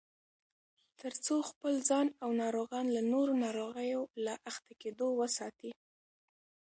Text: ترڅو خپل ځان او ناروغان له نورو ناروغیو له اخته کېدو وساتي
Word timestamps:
ترڅو 0.99 1.35
خپل 1.49 1.73
ځان 1.89 2.07
او 2.23 2.29
ناروغان 2.41 2.85
له 2.95 3.01
نورو 3.11 3.33
ناروغیو 3.43 4.01
له 4.25 4.33
اخته 4.51 4.73
کېدو 4.81 5.07
وساتي 5.19 5.71